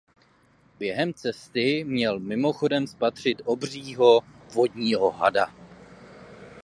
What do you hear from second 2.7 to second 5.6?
spatřit obřího „vodního hada“.